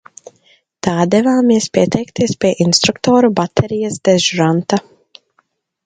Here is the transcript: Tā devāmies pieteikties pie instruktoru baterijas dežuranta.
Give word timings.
Tā 0.87 0.95
devāmies 1.15 1.67
pieteikties 1.79 2.35
pie 2.45 2.53
instruktoru 2.67 3.33
baterijas 3.43 4.03
dežuranta. 4.11 4.85